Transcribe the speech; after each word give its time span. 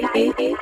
night. 0.00 0.52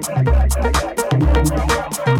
Thank 0.00 0.28
you. 2.06 2.17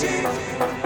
Jesus. 0.00 0.79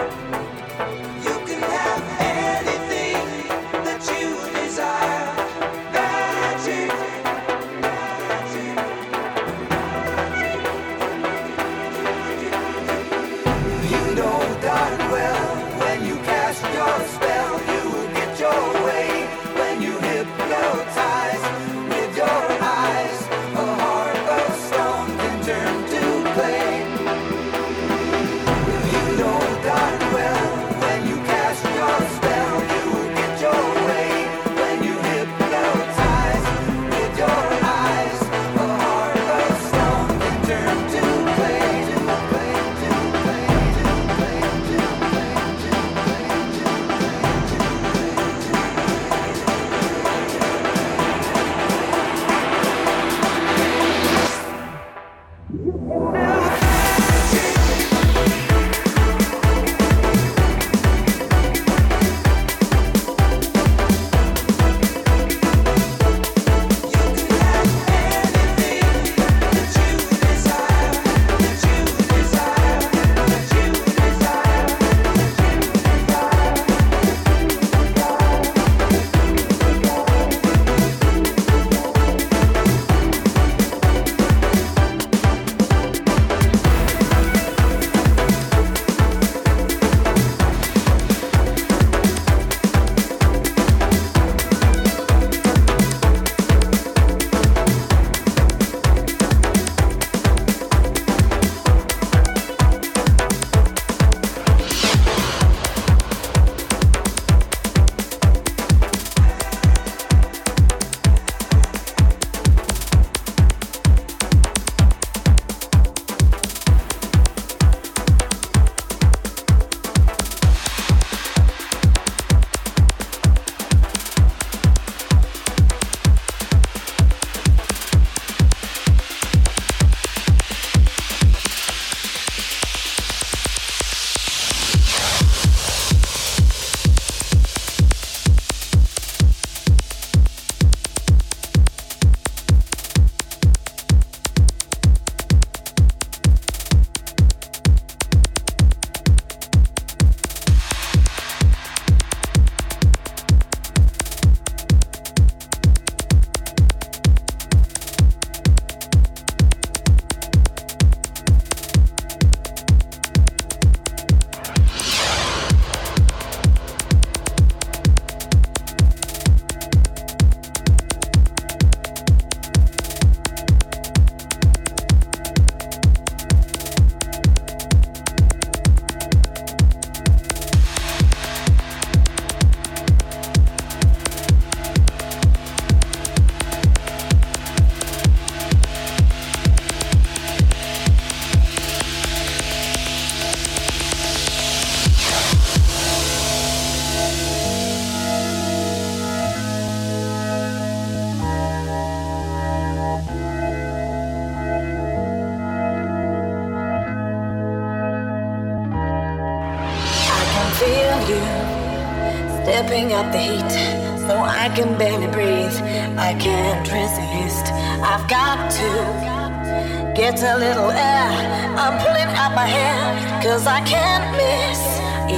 Cause 223.45 223.53
I 223.53 223.61
can't 223.67 224.07
miss 224.17 224.61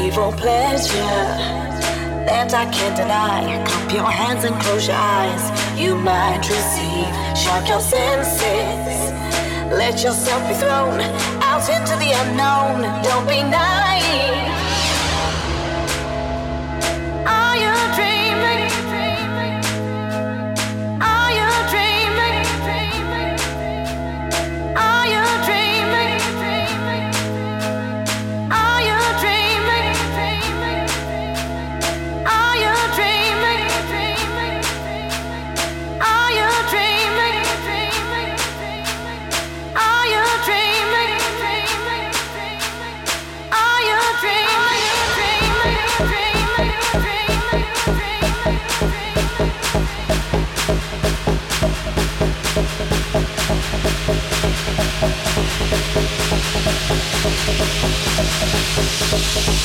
evil 0.05 0.33
pleasure 0.33 1.23
that 2.27 2.53
I 2.53 2.65
can't 2.73 2.97
deny. 2.97 3.65
Clap 3.67 3.93
your 3.93 4.11
hands 4.11 4.45
and 4.45 4.55
close 4.63 4.89
your 4.89 4.97
eyes. 4.97 5.45
You 5.79 5.95
might 5.95 6.43
receive, 6.43 7.13
shock 7.39 7.69
your 7.69 7.81
senses. 7.81 9.13
Let 9.71 10.03
yourself 10.03 10.43
be 10.49 10.55
thrown 10.55 11.01
out 11.51 11.69
into 11.77 11.95
the 12.03 12.11
unknown. 12.23 12.83
Don't 13.05 13.27
be 13.29 13.43
naive. 13.43 14.47
Are 17.27 17.57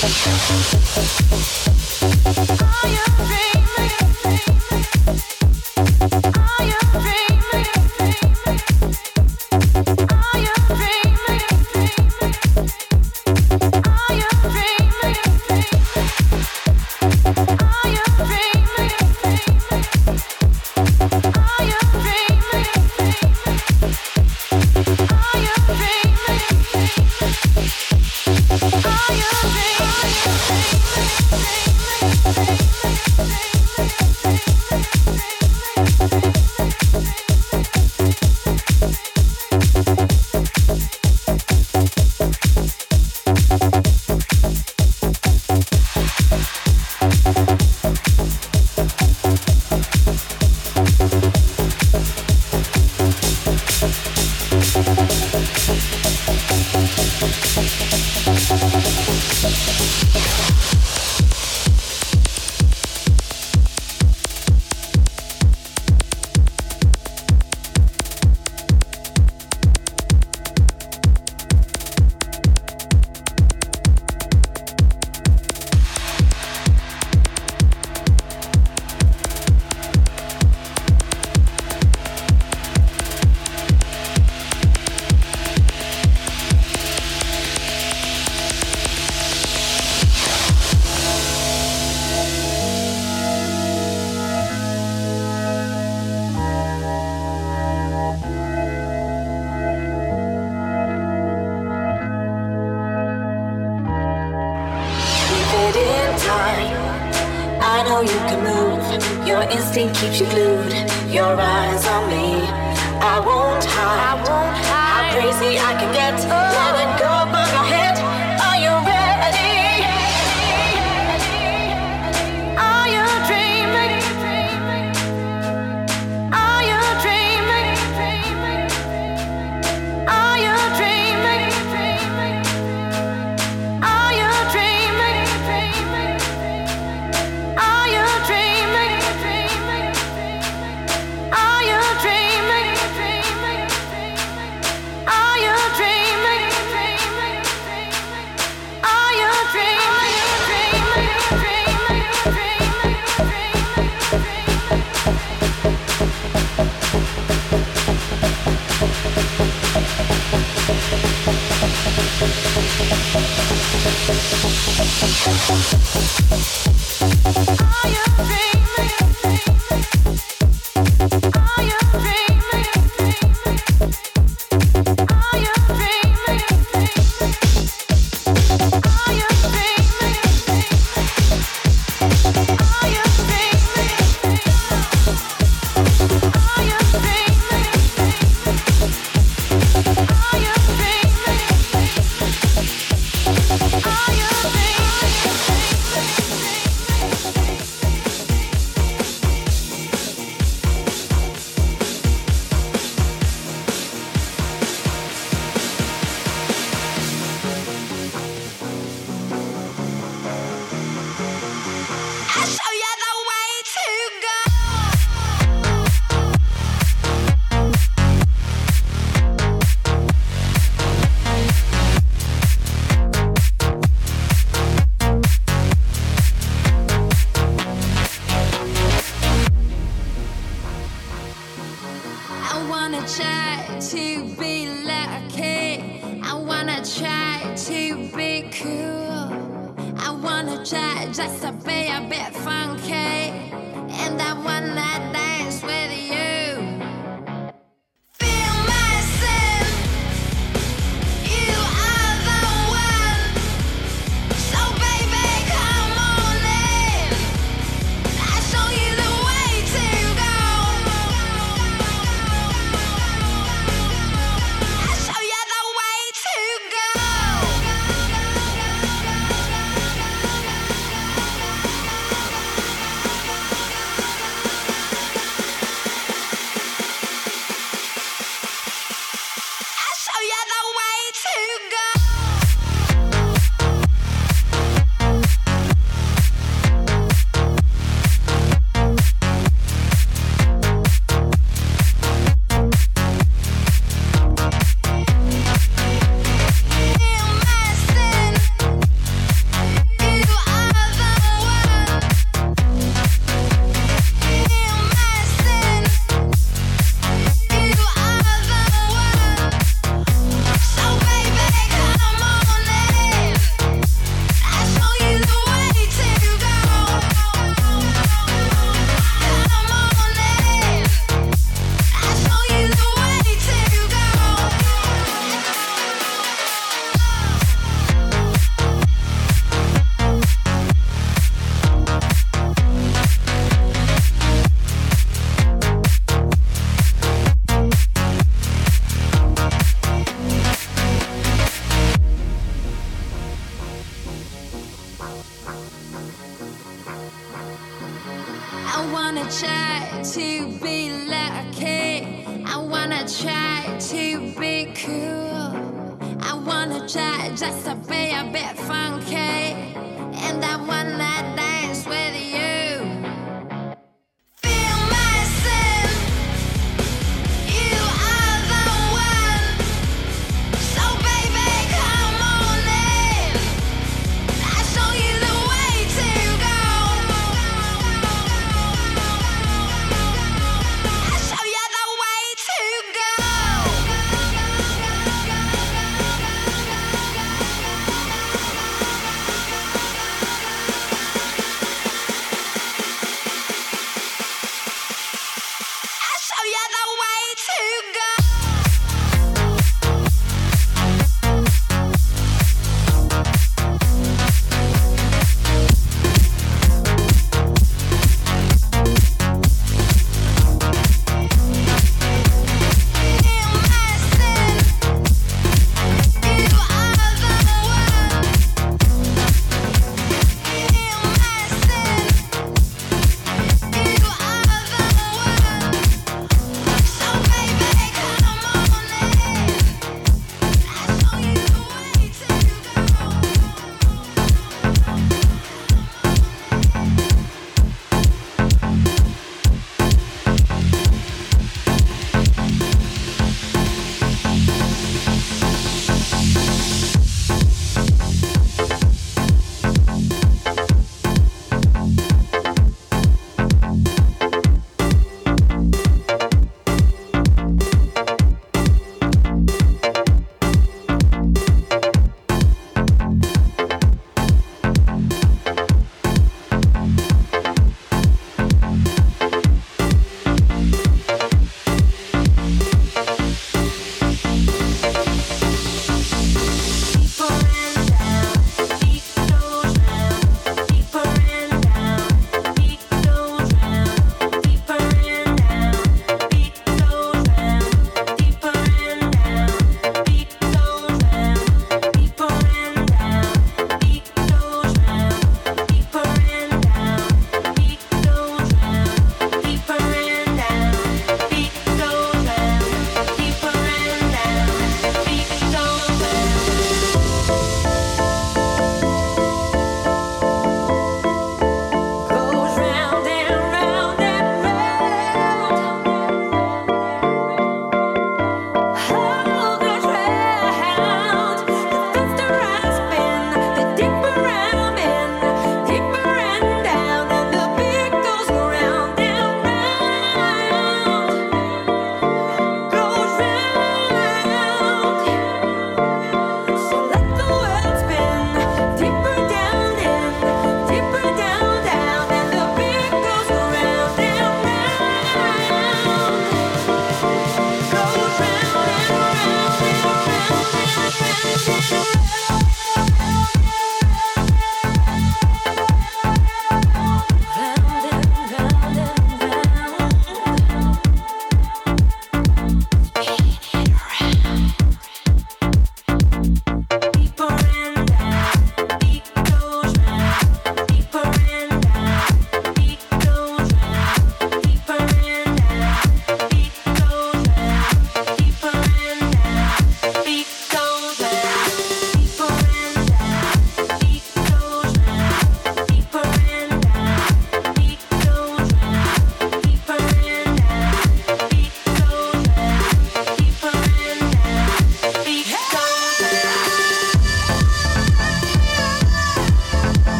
you 0.00 0.08
dreaming? 0.14 1.57